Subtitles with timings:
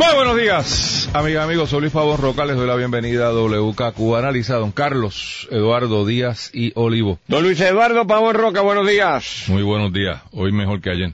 [0.00, 1.68] Muy buenos días, amigas amigos.
[1.68, 2.46] Soy Luis Pavón Roca.
[2.46, 4.56] Les doy la bienvenida a WKQ Analiza.
[4.56, 7.18] Don Carlos Eduardo Díaz y Olivo.
[7.28, 9.44] Don Luis Eduardo Pavón Roca, buenos días.
[9.48, 10.22] Muy buenos días.
[10.32, 11.12] Hoy mejor que ayer.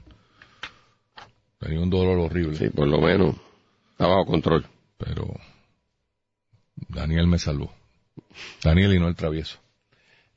[1.59, 2.55] Tenía un dolor horrible.
[2.55, 3.35] Sí, por lo menos.
[3.91, 4.65] Está bajo control.
[4.97, 5.35] Pero
[6.87, 7.73] Daniel me salvó.
[8.63, 9.59] Daniel y no el travieso.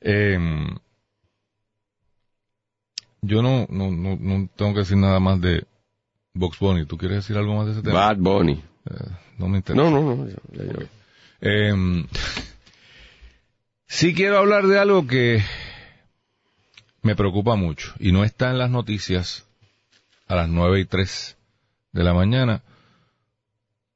[0.01, 0.37] Eh,
[3.21, 5.63] yo no, no, no, no tengo que decir nada más de
[6.33, 6.85] Box Bunny.
[6.85, 8.07] ¿Tú quieres decir algo más de ese tema?
[8.07, 8.53] Bad Bunny.
[8.53, 8.93] Eh,
[9.37, 9.83] no me interesa.
[9.83, 10.27] No, no, no.
[10.27, 10.85] ya- ya- ya.
[11.41, 12.05] Eh,
[13.87, 15.43] sí quiero hablar de algo que
[17.01, 19.45] me preocupa mucho y no está en las noticias
[20.27, 21.35] a las nueve y tres
[21.91, 22.61] de la mañana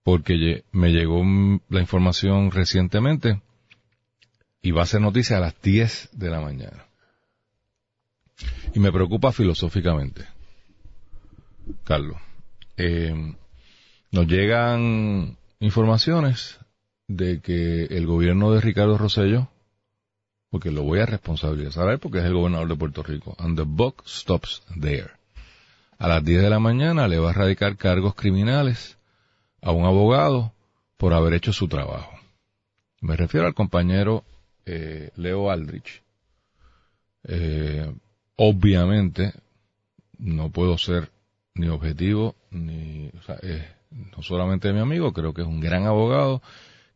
[0.03, 1.23] porque me llegó
[1.69, 3.41] la información recientemente
[4.61, 6.85] y va a ser noticia a las 10 de la mañana.
[8.73, 10.25] Y me preocupa filosóficamente,
[11.83, 12.17] Carlos.
[12.77, 13.35] Eh,
[14.11, 16.59] nos llegan informaciones
[17.07, 19.49] de que el gobierno de Ricardo Rosello,
[20.49, 23.63] porque lo voy a responsabilizar a porque es el gobernador de Puerto Rico, and the
[23.65, 25.11] buck stops there.
[25.97, 28.97] A las 10 de la mañana le va a radicar cargos criminales
[29.61, 30.53] a un abogado
[30.97, 32.11] por haber hecho su trabajo.
[33.01, 34.23] Me refiero al compañero
[34.65, 36.03] eh, Leo Aldrich.
[37.23, 37.93] Eh,
[38.35, 39.33] obviamente
[40.17, 41.11] no puedo ser
[41.55, 43.63] ni objetivo ni o sea, es
[43.95, 46.41] no solamente mi amigo, creo que es un gran abogado,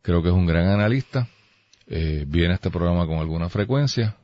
[0.02, 1.28] creo que es un gran analista,
[1.86, 4.16] eh, viene a este programa con alguna frecuencia,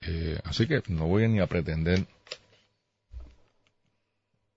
[0.00, 2.06] eh, así que no voy ni a pretender.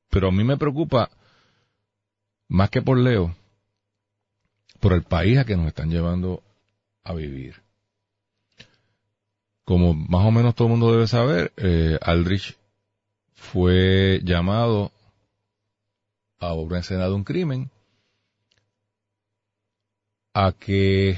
[0.09, 1.09] Pero a mí me preocupa,
[2.47, 3.35] más que por Leo,
[4.79, 6.43] por el país a que nos están llevando
[7.03, 7.55] a vivir.
[9.63, 12.55] Como más o menos todo el mundo debe saber, eh, Aldrich
[13.33, 14.91] fue llamado
[16.39, 17.71] a escena de un crimen
[20.33, 21.17] a que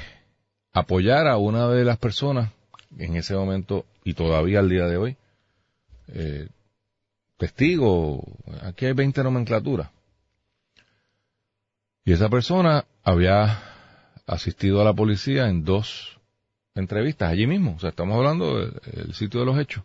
[0.72, 2.52] apoyara a una de las personas
[2.98, 5.16] en ese momento y todavía al día de hoy
[6.08, 6.48] eh,
[7.36, 8.22] testigo
[8.62, 9.90] aquí hay 20 nomenclaturas.
[12.04, 13.62] Y esa persona había
[14.26, 16.18] asistido a la policía en dos
[16.74, 17.74] entrevistas allí mismo.
[17.76, 19.84] O sea estamos hablando del sitio de los hechos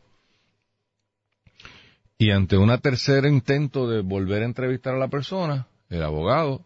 [2.17, 6.61] y ante una tercer intento de volver a entrevistar a la persona, el abogado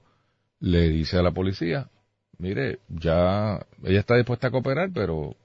[0.59, 1.89] le dice a la policía,
[2.37, 5.35] mire, ya ella está dispuesta a cooperar, pero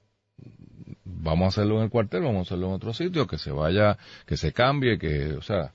[1.03, 3.97] vamos a hacerlo en el cuartel, vamos a hacerlo en otro sitio, que se vaya,
[4.25, 5.71] que se cambie, que, o sea,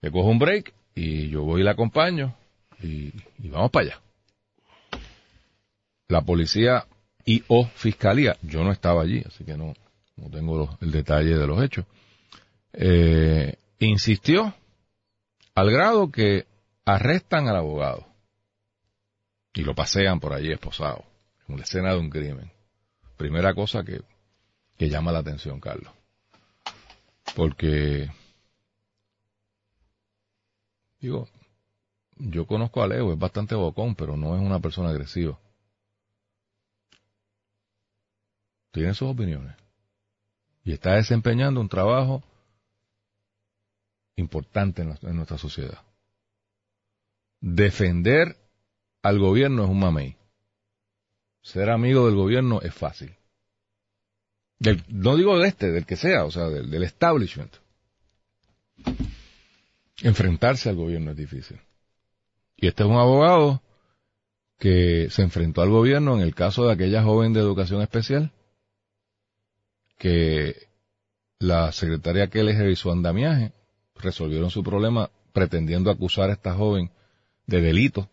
[0.00, 2.34] que coja un break y yo voy y la acompaño
[2.82, 4.00] y, y vamos para allá.
[6.08, 6.84] La policía
[7.24, 9.72] y o fiscalía, yo no estaba allí, así que no,
[10.16, 11.86] no tengo los- el detalle de los hechos
[12.74, 13.56] eh,
[13.86, 14.54] insistió
[15.54, 16.46] al grado que
[16.84, 18.06] arrestan al abogado
[19.54, 21.04] y lo pasean por allí esposado,
[21.48, 22.50] en la escena de un crimen.
[23.16, 24.02] Primera cosa que,
[24.78, 25.92] llama la atención, Carlos.
[27.36, 28.10] Porque,
[31.00, 31.28] digo,
[32.16, 35.38] yo conozco a Leo, es bastante bocón, pero no es una persona agresiva.
[38.72, 39.54] Tiene sus opiniones.
[40.64, 42.22] Y está desempeñando un trabajo
[44.16, 45.78] importante en, nuestra sociedad.
[47.40, 48.36] Defender
[49.02, 50.16] al gobierno es un mamey.
[51.42, 53.14] Ser amigo del gobierno es fácil.
[54.58, 57.52] Del- no digo de este, del que sea, o sea, del, establishment.
[60.02, 61.60] Enfrentarse al gobierno es difícil.
[62.56, 63.60] Y este es un abogado
[64.58, 68.30] que se enfrentó al gobierno en el caso de aquella joven de educación especial
[69.98, 70.68] que
[71.40, 73.52] la secretaria que le revisó andamiaje
[74.02, 76.90] resolvieron su problema pretendiendo acusar a esta joven
[77.46, 78.08] de delito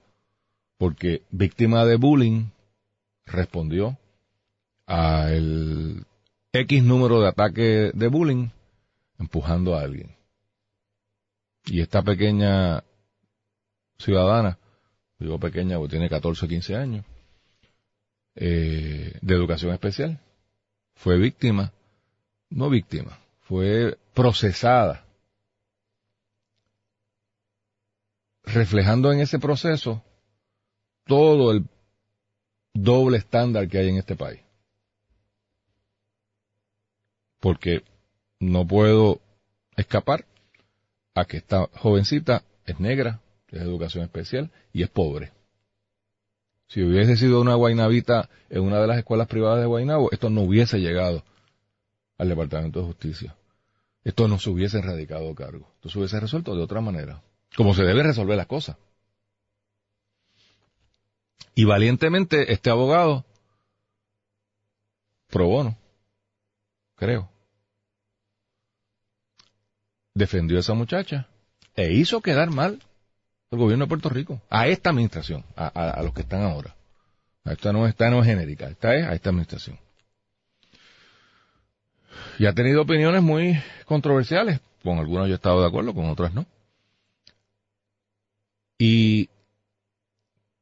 [0.77, 2.45] porque víctima de bullying
[3.25, 3.97] respondió
[4.88, 6.06] a el
[6.53, 8.50] X número de ataque de bullying
[9.19, 10.15] empujando a alguien.
[11.65, 12.83] Y esta pequeña
[13.97, 14.57] ciudadana,
[15.19, 17.06] digo pequeña porque tiene 14 o 15 años,
[18.36, 20.19] eh, de educación especial,
[20.95, 21.74] fue víctima,
[22.50, 25.06] no víctima, fue procesada,
[28.54, 30.04] reflejando en ese proceso
[31.06, 31.66] todo el
[32.74, 34.42] doble estándar que hay en este país.
[37.40, 37.84] Porque
[38.40, 39.22] no puedo
[39.75, 40.25] escapar
[41.16, 45.31] a que esta jovencita es negra, es educación especial y es pobre.
[46.68, 50.42] Si hubiese sido una guainabita en una de las escuelas privadas de Guainabo, esto no
[50.42, 51.24] hubiese llegado
[52.18, 53.36] al Departamento de Justicia.
[54.04, 55.72] Esto no se hubiese erradicado cargo.
[55.75, 57.24] Esto se hubiese resuelto de otra manera.
[57.56, 58.78] Como se debe resolver las cosas.
[61.56, 63.25] Y valientemente este abogado,
[65.28, 65.78] pro bono,
[66.96, 67.30] creo,
[70.13, 71.28] defendió a esa muchacha
[71.75, 72.81] e hizo quedar mal
[73.51, 76.75] el gobierno de Puerto Rico, a esta administración, a, a, los que están ahora.
[77.46, 79.80] Esta no, esta no es genérica, esta es a esta administración.
[82.38, 86.34] Y ha tenido opiniones muy controversiales, con algunas yo he estado de acuerdo, con otras
[86.34, 86.46] no.
[88.79, 89.29] Y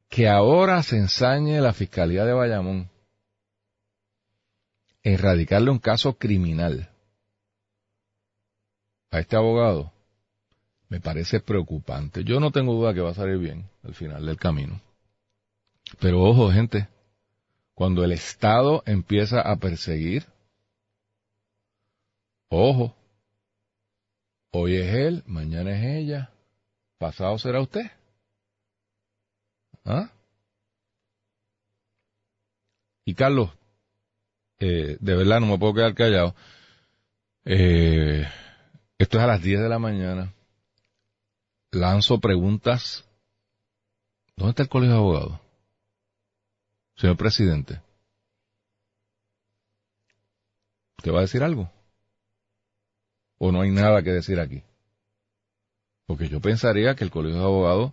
[0.08, 2.90] que ahora se ensañe la Fiscalía de Bayamón
[5.02, 6.90] en radicarle un caso criminal
[9.10, 9.92] a este abogado,
[10.88, 12.24] me parece preocupante.
[12.24, 14.80] Yo no tengo duda que va a salir bien al final del camino.
[16.00, 16.88] Pero ojo, gente,
[17.74, 20.26] cuando el Estado empieza a perseguir,
[22.48, 22.94] ojo,
[24.50, 26.30] hoy es él, mañana es ella,
[26.98, 27.90] pasado será usted.
[29.88, 30.10] ¿Ah?
[33.06, 33.50] Y Carlos,
[34.58, 36.34] eh, de verdad no me puedo quedar callado.
[37.46, 38.28] Eh,
[38.98, 40.34] esto es a las 10 de la mañana.
[41.70, 43.08] Lanzo preguntas.
[44.36, 45.40] ¿Dónde está el colegio de abogados?
[46.96, 47.80] Señor presidente.
[50.98, 51.72] ¿Usted va a decir algo?
[53.38, 54.62] ¿O no hay nada que decir aquí?
[56.04, 57.92] Porque yo pensaría que el colegio de abogados,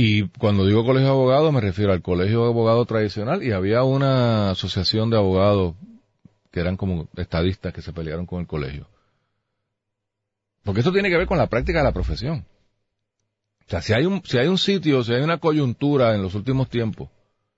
[0.00, 3.82] y cuando digo colegio de abogados me refiero al colegio de abogados tradicional, y había
[3.82, 5.74] una asociación de abogados
[6.52, 8.86] que eran como estadistas que se pelearon con el colegio.
[10.62, 12.46] Porque esto tiene que ver con la práctica de la profesión.
[13.66, 16.36] O sea, si hay un, si hay un sitio, si hay una coyuntura en los
[16.36, 17.08] últimos tiempos,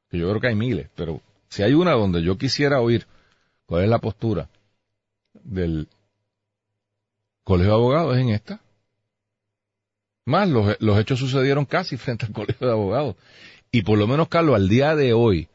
[0.09, 1.21] que yo creo que hay miles, pero
[1.51, 3.07] si hay una donde yo quisiera oír
[3.67, 4.49] cuál es la postura
[5.35, 5.89] del
[7.45, 8.61] colegio de abogados, es en esta.
[10.25, 13.17] Más, los, los hechos sucedieron casi frente al colegio de abogados.
[13.73, 15.49] Y por lo menos, Carlos, al día de hoy,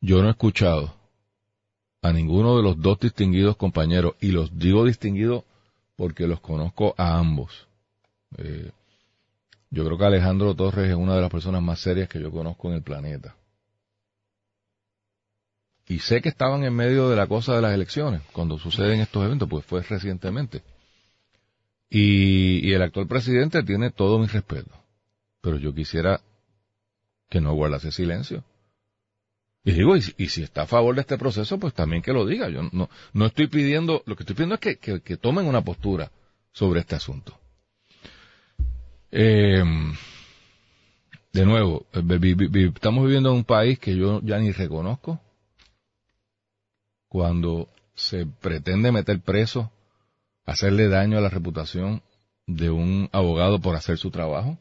[0.00, 0.94] yo no he escuchado
[2.02, 5.44] a ninguno de los dos distinguidos compañeros, y los digo distinguidos
[5.96, 7.66] porque los conozco a ambos.
[8.38, 8.70] Eh,
[9.70, 12.68] yo creo que Alejandro Torres es una de las personas más serias que yo conozco
[12.68, 13.34] en el planeta.
[15.88, 19.24] Y sé que estaban en medio de la cosa de las elecciones, cuando suceden estos
[19.24, 20.62] eventos, pues fue recientemente.
[21.88, 24.72] Y, y el actual presidente tiene todo mi respeto.
[25.40, 26.20] Pero yo quisiera
[27.28, 28.44] que no guardase silencio.
[29.66, 32.48] Y digo, y, si está a favor de este proceso, pues también que lo diga.
[32.48, 36.12] Yo no, no estoy pidiendo, lo que estoy pidiendo es que, que, tomen una postura
[36.52, 37.36] sobre este asunto.
[39.10, 39.64] Eh,
[41.32, 45.20] de nuevo, estamos viviendo en un país que yo ya ni reconozco.
[47.08, 49.72] Cuando se pretende meter preso,
[50.46, 52.02] hacerle daño a la reputación
[52.46, 54.58] de un abogado por hacer su trabajo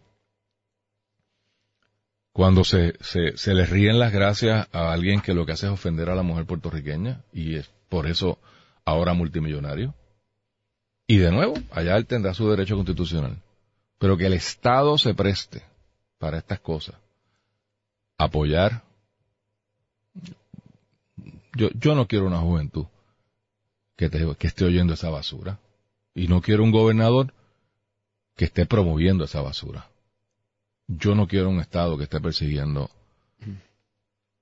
[2.33, 5.71] cuando se, se, se le ríen las gracias a alguien que lo que hace es
[5.71, 8.39] ofender a la mujer puertorriqueña y es por eso
[8.83, 9.93] ahora multimillonario.
[11.07, 13.41] Y de nuevo, allá él tendrá su derecho constitucional.
[13.99, 15.63] Pero que el Estado se preste
[16.17, 16.95] para estas cosas.
[18.17, 18.83] Apoyar.
[21.55, 22.85] Yo, yo no quiero una juventud
[23.95, 25.57] que, que esté oyendo esa basura.
[26.15, 27.33] Y no quiero un gobernador
[28.35, 29.89] que esté promoviendo esa basura
[30.87, 32.89] yo no quiero un Estado que esté persiguiendo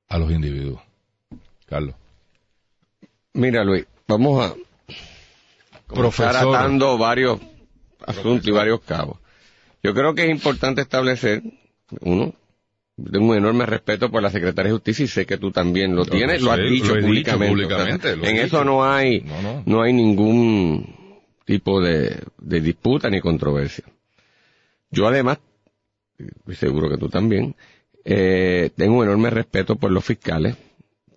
[0.08, 0.82] a los individuos.
[1.66, 1.96] Carlos.
[3.34, 4.56] Mira, Luis, vamos a
[5.88, 7.40] comenzar atando varios
[8.06, 9.18] asuntos y varios cabos.
[9.82, 11.42] Yo creo que es importante establecer,
[12.02, 12.34] uno,
[13.12, 16.06] tengo un enorme respeto por la Secretaria de Justicia y sé que tú también lo
[16.06, 18.12] tienes, lo, has dicho públicamente.
[18.12, 19.26] en eso no hay,
[19.66, 21.03] no, hay ningún
[21.46, 23.86] tipo de disputa ni controversia.
[24.92, 25.40] Yo además
[26.48, 27.56] y seguro que tú también,
[28.06, 30.56] eh, tengo un enorme respeto por los fiscales.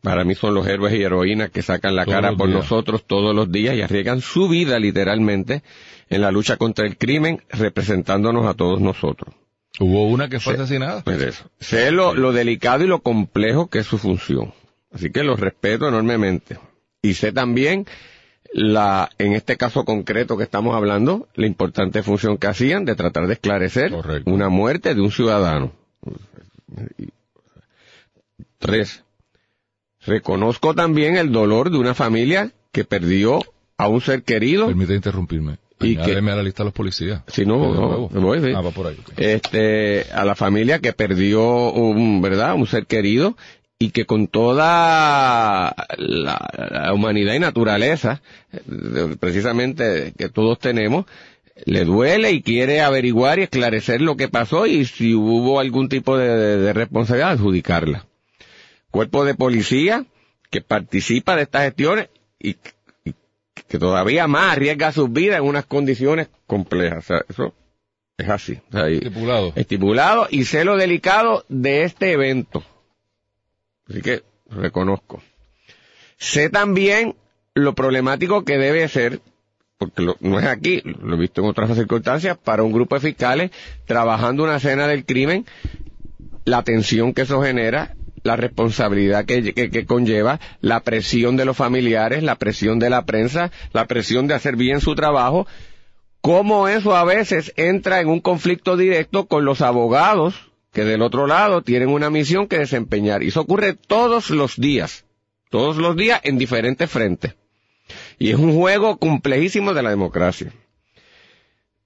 [0.02, 3.50] Para mí son los héroes y heroínas que sacan la cara por nosotros todos los
[3.50, 5.62] días y arriesgan su vida literalmente
[6.08, 9.34] en la lucha contra el crimen representándonos a todos nosotros.
[9.80, 11.02] Hubo una que fue asesinada.
[11.02, 11.50] Pues eso.
[11.58, 14.54] Sé lo, lo delicado y lo complejo que es su función.
[14.92, 16.56] Así que los respeto enormemente.
[17.02, 17.86] Y sé también
[18.56, 23.26] la, en este caso concreto que estamos hablando, la importante función que hacían de tratar
[23.26, 23.92] de esclarecer
[24.24, 25.72] una muerte de un ciudadano.
[28.58, 29.04] Tres,
[30.06, 33.40] reconozco también el dolor de una familia que perdió
[33.76, 34.68] a un ser querido.
[34.68, 35.58] Permite interrumpirme.
[35.78, 37.22] Y que, a la lista a los policías.
[37.26, 38.52] Si no, no voy, sí.
[38.56, 38.96] ah, va por ahí.
[39.18, 42.54] Este, a la familia que perdió un, ¿verdad?
[42.54, 43.36] Un ser querido
[43.78, 48.22] y que con toda la, humanidad y naturaleza,
[49.20, 51.04] precisamente que todos tenemos,
[51.64, 56.16] le duele y quiere averiguar y esclarecer lo que pasó y si hubo algún tipo
[56.16, 58.06] de, responsabilidad, adjudicarla.
[58.90, 60.06] Cuerpo de policía
[60.50, 62.56] que participa de estas gestiones y,
[63.68, 66.98] que todavía más arriesga sus vidas en unas condiciones complejas.
[66.98, 67.54] O sea, eso
[68.16, 68.58] es así.
[68.72, 69.52] estipulado.
[69.56, 72.62] Estipulado y sé lo delicado de este evento.
[73.88, 75.22] Así que reconozco.
[76.18, 77.14] Sé también
[77.54, 79.20] lo problemático que debe ser,
[79.78, 83.50] porque no es aquí, lo he visto en otras circunstancias, para un grupo de fiscales
[83.86, 85.46] trabajando una escena del crimen,
[86.44, 92.22] la tensión que eso genera, la responsabilidad que, que, conlleva, la presión de los familiares,
[92.22, 95.46] la presión de la prensa, la presión de hacer bien su trabajo,
[96.20, 100.45] cómo eso a veces entra en un conflicto directo con los abogados
[100.76, 103.22] que del otro lado tienen una misión que desempeñar.
[103.22, 105.06] Y eso ocurre todos los días,
[105.48, 107.34] todos los días en diferentes frentes.
[108.18, 110.52] Y es un juego complejísimo de la democracia.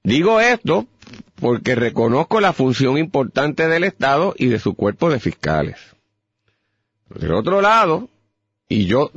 [0.02, 0.88] Digo esto
[1.36, 5.76] porque reconozco la función importante del Estado y de su cuerpo de fiscales.
[7.10, 8.08] Del otro lado,
[8.68, 9.12] y yo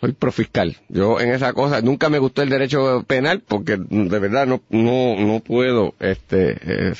[0.00, 4.48] soy profiscal, yo en esa cosa nunca me gustó el derecho penal porque de verdad
[4.48, 6.94] no, no, no puedo este, eh,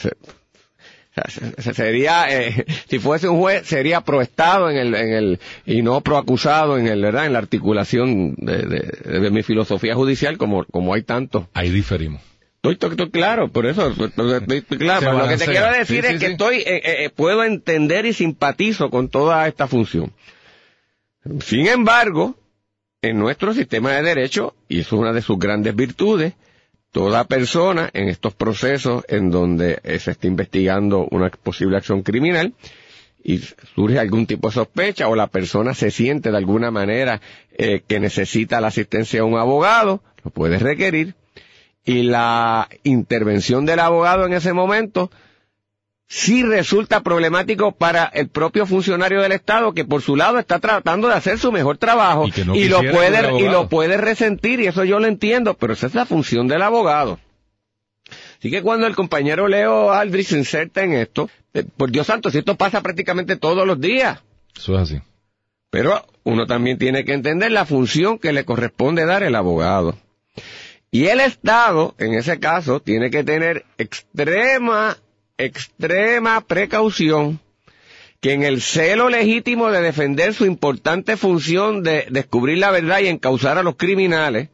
[1.75, 6.79] sería, eh, si fuese un juez, sería proestado en el, en el, y no proacusado
[6.79, 7.27] en el, ¿verdad?
[7.27, 11.49] En la articulación de, mi filosofía judicial, como, como hay tanto.
[11.55, 12.23] Ahí diferimos.
[12.63, 14.11] Estoy, estoy, claro, por eso, estoy,
[14.63, 15.19] claro.
[15.19, 19.09] lo que te quiero decir es que estoy, eh, eh, puedo entender y simpatizo con
[19.09, 20.13] toda esta función.
[21.41, 22.37] Sin embargo,
[23.03, 26.35] en nuestro sistema de derecho, y eso es una de sus grandes virtudes,
[26.93, 32.55] toda persona en estos procesos en donde eh, se está investigando una posible acción criminal
[33.23, 33.39] y
[33.75, 37.21] surge algún tipo de sospecha o la persona se siente de alguna manera
[37.57, 41.15] eh, que necesita la asistencia de un abogado, lo puede requerir
[41.85, 45.11] y la intervención del abogado en ese momento
[46.11, 51.07] sí resulta problemático para el propio funcionario del Estado que por su lado está tratando
[51.07, 54.99] de hacer su mejor trabajo y, lo puede y lo puede resentir y eso yo
[54.99, 57.21] lo entiendo, pero esa es la función del abogado.
[58.41, 62.29] Así que cuando el compañero Leo Aldrich se inserta en esto, eh, por Dios santo,
[62.29, 64.21] si esto pasa prácticamente todos los días.
[64.57, 65.01] Eso es así.
[65.71, 69.97] Pero uno también tiene que entender la función que le corresponde dar el abogado.
[70.91, 74.97] Y el Estado, en ese caso, tiene que tener extrema
[75.45, 77.41] extrema precaución
[78.21, 83.09] que en el celo legítimo de defender su importante función de descubrir la verdad y
[83.09, 84.51] encauzar a los criminales,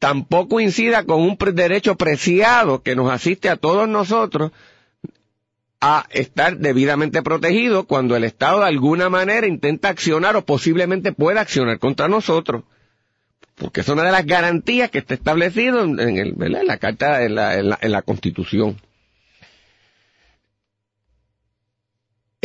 [0.00, 4.50] tampoco incida con un derecho preciado que nos asiste a todos nosotros
[5.80, 11.42] a estar debidamente protegidos cuando el Estado de alguna manera intenta accionar o posiblemente pueda
[11.42, 12.64] accionar contra nosotros.
[13.54, 16.34] Porque es una de las garantías que está establecido en, el,
[16.66, 17.34] la Carta, en
[17.92, 18.76] la Constitución.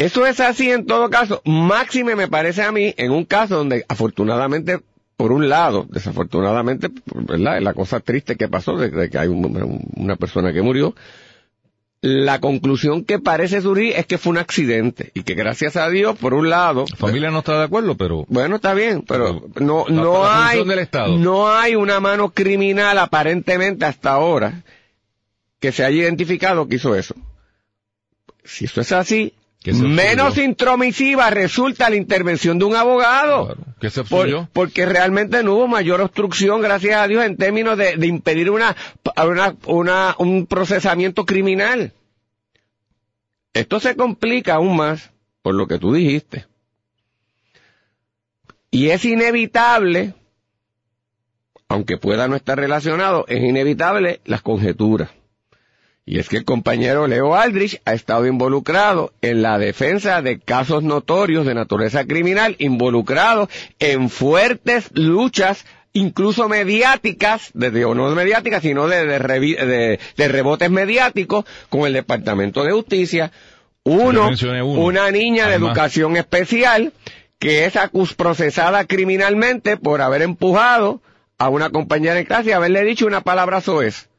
[0.01, 1.43] Eso es así en todo caso.
[1.45, 4.79] Máxime me parece a mí en un caso donde afortunadamente,
[5.15, 7.61] por un lado, desafortunadamente, ¿verdad?
[7.61, 10.95] La cosa triste que pasó de, que hay una persona que murió.
[12.01, 16.17] La conclusión que parece surgir es que fue un accidente y que gracias a Dios,
[16.17, 19.85] por un lado, la familia no está de acuerdo, pero bueno está bien, pero, no
[19.87, 20.63] no hay
[21.15, 24.63] no hay una mano criminal aparentemente hasta ahora
[25.59, 27.13] que se haya identificado que hizo eso.
[28.43, 33.55] Si eso es así, Menos intromisiva resulta la intervención de un abogado.
[34.53, 38.75] porque realmente no hubo mayor obstrucción, gracias a Dios, en términos de, impedir una,
[39.67, 41.93] una, un procesamiento criminal.
[43.53, 45.11] Esto se complica aún más
[45.43, 46.45] por lo que tú dijiste.
[48.71, 50.15] Y es inevitable,
[51.67, 55.09] aunque pueda no estar relacionado, es inevitable las conjeturas.
[56.11, 60.83] Y es que el compañero Leo Aldrich ha estado involucrado en la defensa de casos
[60.83, 63.47] notorios de naturaleza criminal, involucrado
[63.79, 71.87] en fuertes luchas incluso mediáticas, desde, o no mediáticas, sino de, de, rebotes mediáticos con
[71.87, 73.31] el Departamento de Justicia.
[73.83, 74.31] Uno,
[74.65, 76.91] una niña de educación especial
[77.39, 77.73] que es
[78.17, 81.01] procesada criminalmente por haber empujado
[81.37, 84.10] a una compañera en clase y haberle dicho una palabra soez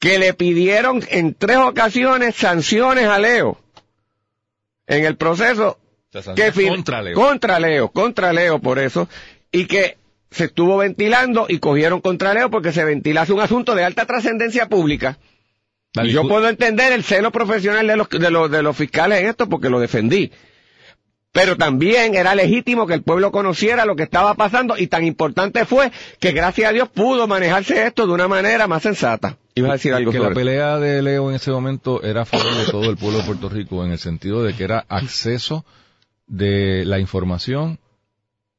[0.00, 3.60] que le pidieron en tres ocasiones sanciones a Leo
[4.86, 5.78] en el proceso
[6.34, 7.14] que contra Leo.
[7.14, 9.08] Contra Leo, contra Leo por eso,
[9.52, 9.98] y que
[10.30, 14.68] se estuvo ventilando y cogieron contra Leo porque se ventilase un asunto de alta trascendencia
[14.68, 15.18] pública.
[16.02, 19.26] Y yo puedo entender el celo profesional de los, de, los, de los fiscales en
[19.26, 20.32] esto porque lo defendí.
[21.32, 25.64] Pero también era legítimo que el pueblo conociera lo que estaba pasando y tan importante
[25.64, 29.36] fue que gracias a Dios pudo manejarse esto de una manera más sensata.
[29.60, 32.54] Iba a decir algo que la pelea de Leo en ese momento era a favor
[32.54, 35.64] de todo el pueblo de Puerto Rico en el sentido de que era acceso
[36.26, 37.78] de la información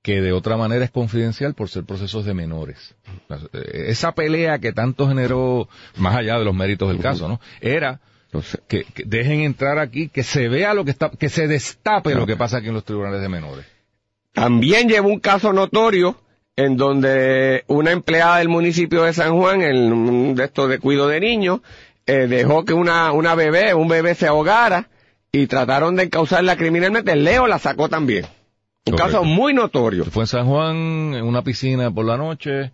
[0.02, 2.96] que de otra manera es confidencial por ser procesos de menores.
[3.54, 7.40] Esa pelea que tanto generó, más allá de los méritos del caso, ¿no?
[7.60, 8.00] Era
[8.68, 12.38] que, dejen entrar aquí, que se vea lo que está, que se destape lo que
[12.38, 13.66] pasa aquí en los tribunales de menores.
[14.34, 16.18] También llevó un caso notorio
[16.66, 21.20] en donde una empleada del municipio de San Juan, en de esto de cuido de
[21.20, 21.62] niños,
[22.06, 24.90] eh, dejó que una, una bebé, un bebé se ahogara
[25.32, 27.16] y trataron de encauzarla criminalmente.
[27.16, 28.26] Leo la sacó también.
[28.86, 30.06] Un caso muy notorio.
[30.06, 30.76] Fue en San Juan,
[31.16, 32.72] en una piscina por la noche,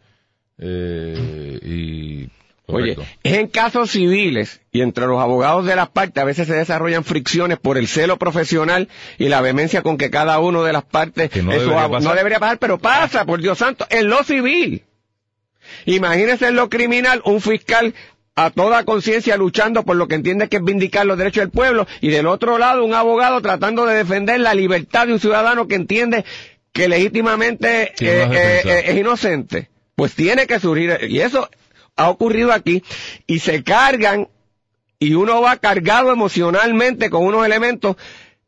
[0.57, 2.29] eh, y
[2.69, 6.53] Oye, es en casos civiles y entre los abogados de las partes a veces se
[6.53, 10.83] desarrollan fricciones por el celo profesional y la vehemencia con que cada uno de las
[10.83, 14.83] partes no, debería, no debería pasar, pero pasa, por Dios santo, en lo civil.
[15.85, 17.95] Imagínese en lo criminal un fiscal
[18.35, 21.87] a toda conciencia luchando por lo que entiende que es vindicar los derechos del pueblo
[22.01, 25.75] y del otro lado un abogado tratando de defender la libertad de un ciudadano que
[25.75, 26.25] entiende
[26.73, 29.69] que legítimamente eh, eh, eh, es inocente.
[29.95, 31.49] Pues tiene que surgir, y eso
[31.97, 32.83] ha ocurrido aquí,
[33.25, 34.29] y se cargan,
[34.99, 37.97] y uno va cargado emocionalmente con unos elementos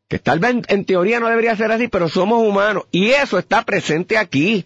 [0.07, 3.63] que tal vez en teoría no debería ser así, pero somos humanos, y eso está
[3.63, 4.65] presente aquí.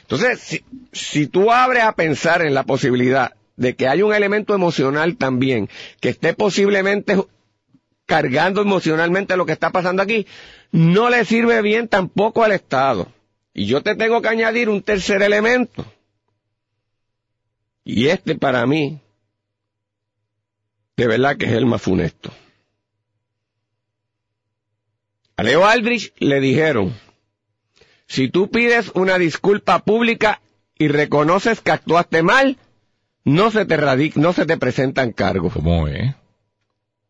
[0.00, 0.62] Entonces,
[0.92, 5.68] si, tú abres a pensar en la posibilidad de que hay un elemento emocional también,
[6.00, 7.16] que esté posiblemente
[8.06, 10.26] cargando emocionalmente lo que está pasando aquí,
[10.72, 13.08] no le sirve bien tampoco al Estado.
[13.54, 15.86] Y yo te tengo que añadir un tercer elemento.
[17.84, 19.00] Y este para mí,
[20.96, 22.32] de verdad que es el más funesto.
[25.36, 26.94] A Leo Aldrich le dijeron,
[28.06, 30.40] si tú pides una disculpa pública
[30.78, 32.58] y reconoces que actuaste mal,
[33.24, 35.52] no se te radic no se te presentan cargos.
[35.54, 36.14] ¿Cómo es?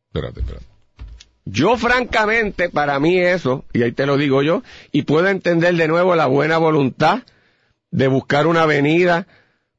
[0.06, 0.66] Espérate, espérate.
[1.44, 5.88] Yo francamente, para mí eso, y ahí te lo digo yo, y puedo entender de
[5.88, 7.22] nuevo la buena voluntad
[7.90, 9.26] de buscar una avenida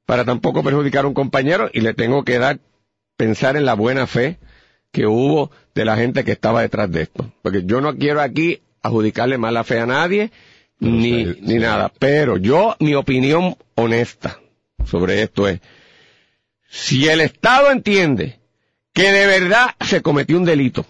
[0.06, 2.60] para tampoco perjudicar a un compañero y le tengo que dar,
[3.18, 4.38] pensar en la buena fe
[4.92, 7.32] que hubo de la gente que estaba detrás de esto.
[7.42, 10.32] Porque yo no quiero aquí adjudicarle mala fe a nadie,
[10.80, 11.92] ni, ni nada.
[12.00, 14.40] Pero yo, mi opinión honesta
[14.86, 15.60] sobre esto es,
[16.70, 18.40] si el Estado entiende
[18.94, 20.86] que de verdad se cometió un delito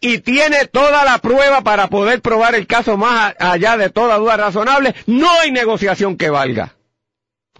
[0.00, 4.36] y tiene toda la prueba para poder probar el caso más allá de toda duda
[4.36, 6.75] razonable, no hay negociación que valga.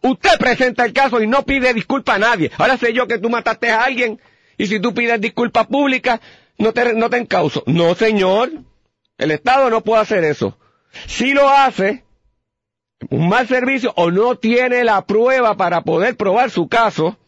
[0.02, 2.50] Usted presenta el caso y no pide disculpa a nadie.
[2.58, 4.20] Ahora sé yo que tú mataste a alguien
[4.58, 6.20] y si tú pides disculpa pública,
[6.58, 7.62] no te, no te encauso.
[7.66, 8.50] No, señor.
[9.18, 10.58] El Estado no puede hacer eso.
[11.06, 12.04] Si lo hace,
[13.10, 17.18] un mal servicio o no tiene la prueba para poder probar su caso,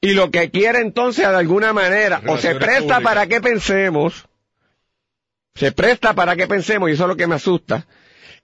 [0.00, 4.26] y lo que quiere entonces de alguna manera, o se presta para que pensemos,
[5.54, 7.86] se presta para que pensemos, y eso es lo que me asusta,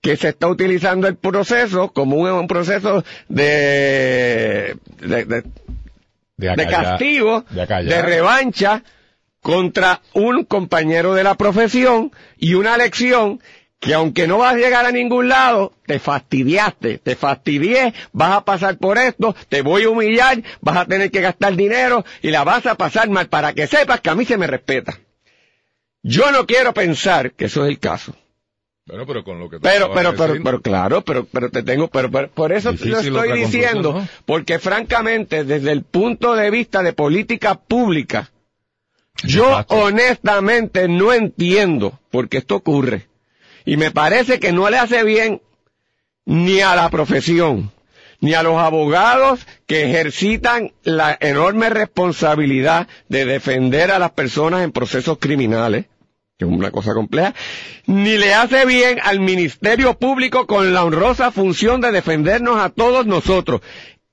[0.07, 5.43] que se está utilizando el proceso como un, proceso de, de,
[6.37, 8.85] de, castigo, de revancha
[9.43, 13.41] contra un compañero de la profesión y una lección
[13.81, 18.45] que aunque no vas a llegar a ningún lado, te fastidiaste, te fastidié, vas a
[18.45, 22.45] pasar por esto, te voy a humillar, vas a tener que gastar dinero y la
[22.45, 25.01] vas a pasar mal para que sepas que a mí se me respeta.
[26.05, 28.15] Yo no quiero pensar que eso es el caso.
[28.87, 32.09] Bueno, pero con lo que pero, pero, pero, pero, claro, pero, pero te tengo, pero,
[32.29, 38.31] por eso lo estoy diciendo, porque francamente, desde el punto de vista de política pública,
[39.25, 43.09] yo honestamente no entiendo por qué esto ocurre.
[43.65, 45.43] Y me parece que no le hace bien
[46.25, 47.73] ni a la profesión,
[48.21, 54.71] ni a los abogados que ejercitan la enorme responsabilidad de defender a las personas en
[54.71, 55.87] procesos criminales,
[56.39, 57.35] que es una cosa compleja,
[57.87, 63.07] ni le hace bien al Ministerio Público con la honrosa función de defendernos a todos
[63.07, 63.63] nosotros.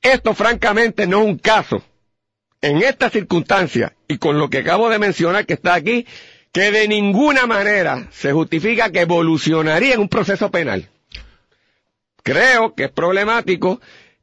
[0.01, 1.83] Esto francamente no es un caso.
[2.61, 6.07] En esta circunstancia, y con lo que acabo de mencionar que está aquí,
[6.53, 10.87] que de ninguna manera se justifica que evolucionaría en un proceso penal.
[12.21, 13.81] Creo que es problemático,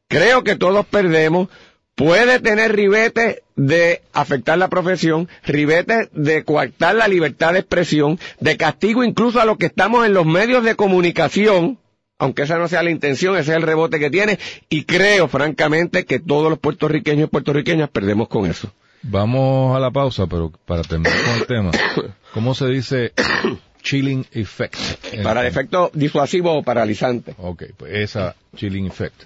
[0.09, 1.49] creo que todos perdemos,
[1.95, 8.57] puede tener ribete de afectar la profesión, ribetes de coartar la libertad de expresión, de
[8.57, 11.79] castigo incluso a los que estamos en los medios de comunicación,
[12.19, 14.39] aunque esa no sea la intención, ese es el rebote que tiene,
[14.71, 18.73] y creo francamente que todos los puertorriqueños y puertorriqueñas perdemos con eso.
[19.03, 21.71] Vamos a la pausa, pero para terminar con el tema,
[22.33, 23.13] ¿cómo se dice
[23.83, 24.77] chilling effect?
[25.23, 27.35] Para el efecto disuasivo o paralizante.
[27.37, 29.23] Ok, pues esa chilling effect.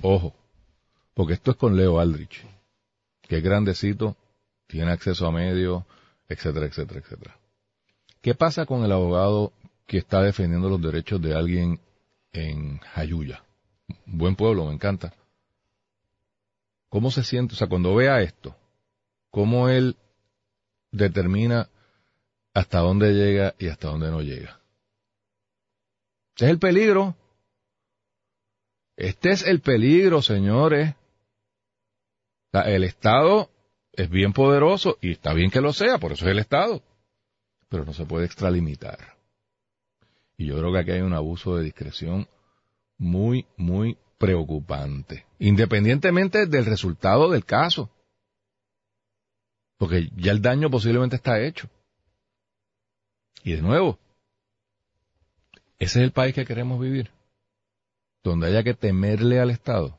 [0.00, 0.34] Ojo,
[1.14, 2.44] porque esto es con Leo Aldrich,
[3.32, 4.14] que es grandecito,
[4.66, 5.84] tiene acceso a medios,
[6.28, 7.38] etcétera, etcétera, etcétera.
[8.20, 9.54] ¿Qué pasa con el abogado
[9.86, 11.80] que está defendiendo los derechos de alguien
[12.34, 13.42] en Jayuya?
[14.04, 15.14] Buen pueblo, me encanta.
[16.90, 17.54] ¿Cómo se siente?
[17.54, 18.54] O sea, cuando vea esto,
[19.30, 19.96] ¿cómo él
[20.90, 21.70] determina
[22.52, 24.60] hasta dónde llega y hasta dónde no llega?
[26.34, 27.16] Este es el peligro.
[28.94, 30.94] Este es el peligro, señores.
[32.52, 33.50] El Estado
[33.92, 36.82] es bien poderoso y está bien que lo sea, por eso es el Estado.
[37.68, 39.16] Pero no se puede extralimitar.
[40.36, 42.28] Y yo creo que aquí hay un abuso de discreción
[42.98, 47.90] muy, muy preocupante, independientemente del resultado del caso.
[49.78, 51.68] Porque ya el daño posiblemente está hecho.
[53.42, 53.98] Y de nuevo,
[55.78, 57.10] ese es el país que queremos vivir,
[58.22, 59.98] donde haya que temerle al Estado.